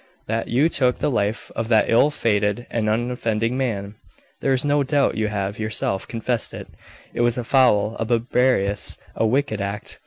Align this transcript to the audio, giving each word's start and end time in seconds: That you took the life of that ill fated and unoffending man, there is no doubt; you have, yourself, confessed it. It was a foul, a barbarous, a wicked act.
That 0.25 0.47
you 0.47 0.67
took 0.67 0.97
the 0.97 1.11
life 1.11 1.51
of 1.55 1.67
that 1.67 1.87
ill 1.87 2.09
fated 2.09 2.65
and 2.71 2.89
unoffending 2.89 3.55
man, 3.55 3.97
there 4.39 4.51
is 4.51 4.65
no 4.65 4.81
doubt; 4.81 5.15
you 5.15 5.27
have, 5.27 5.59
yourself, 5.59 6.07
confessed 6.07 6.55
it. 6.55 6.69
It 7.13 7.21
was 7.21 7.37
a 7.37 7.43
foul, 7.43 7.95
a 7.99 8.05
barbarous, 8.05 8.97
a 9.15 9.27
wicked 9.27 9.61
act. 9.61 9.99